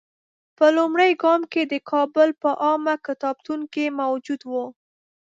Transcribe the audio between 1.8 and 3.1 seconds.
کابل په عامه